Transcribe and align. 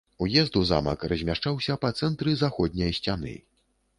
Уезд 0.25 0.55
у 0.59 0.61
замак 0.69 1.03
размяшчаўся 1.11 1.75
па 1.85 1.93
цэнтры 2.01 2.33
заходняй 2.43 2.91
сцяны. 3.01 3.35